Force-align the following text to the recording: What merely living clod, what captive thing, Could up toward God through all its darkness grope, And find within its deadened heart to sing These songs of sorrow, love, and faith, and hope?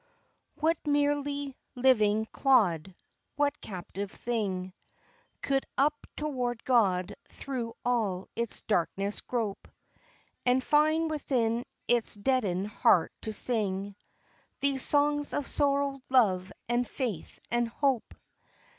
What 0.59 0.77
merely 0.87 1.55
living 1.75 2.25
clod, 2.31 2.95
what 3.35 3.61
captive 3.61 4.09
thing, 4.11 4.73
Could 5.43 5.67
up 5.77 6.07
toward 6.17 6.63
God 6.63 7.13
through 7.29 7.75
all 7.85 8.27
its 8.35 8.61
darkness 8.61 9.21
grope, 9.21 9.67
And 10.43 10.63
find 10.63 11.07
within 11.07 11.65
its 11.87 12.15
deadened 12.15 12.65
heart 12.65 13.13
to 13.21 13.31
sing 13.31 13.95
These 14.59 14.81
songs 14.81 15.35
of 15.35 15.45
sorrow, 15.45 16.01
love, 16.09 16.51
and 16.67 16.87
faith, 16.87 17.37
and 17.51 17.67
hope? 17.67 18.15